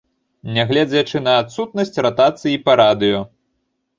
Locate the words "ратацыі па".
2.05-2.79